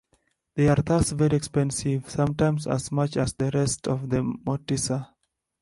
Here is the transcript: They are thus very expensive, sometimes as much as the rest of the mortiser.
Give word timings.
They 0.55 0.67
are 0.67 0.81
thus 0.83 1.11
very 1.11 1.37
expensive, 1.37 2.09
sometimes 2.09 2.65
as 2.65 2.91
much 2.91 3.17
as 3.17 3.35
the 3.35 3.51
rest 3.53 3.87
of 3.87 4.09
the 4.09 4.23
mortiser. 4.23 5.07